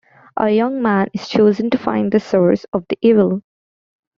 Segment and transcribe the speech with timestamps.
[0.35, 3.43] A young man is chosen to find the source of the evil.